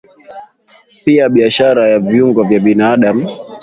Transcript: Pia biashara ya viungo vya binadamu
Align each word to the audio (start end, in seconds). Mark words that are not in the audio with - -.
Pia 1.05 1.29
biashara 1.29 1.89
ya 1.89 1.99
viungo 1.99 2.43
vya 2.43 2.59
binadamu 2.59 3.29